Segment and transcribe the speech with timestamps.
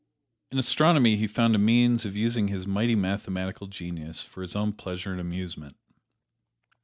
[0.49, 4.73] In astronomy he found a means of using his mighty mathematical genius for his own
[4.73, 5.77] pleasure and amusement.